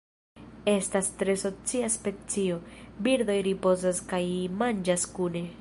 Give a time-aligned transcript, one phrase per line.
[0.71, 2.57] Estas tre socia specio,
[3.09, 4.25] birdoj ripozas kaj
[4.63, 5.49] manĝas kune.